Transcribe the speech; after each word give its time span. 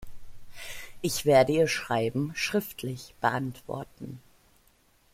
Ich 1.03 1.25
werde 1.25 1.51
Ihr 1.51 1.67
Schreiben 1.67 2.31
schriftlich 2.35 3.13
beantworten. 3.21 4.19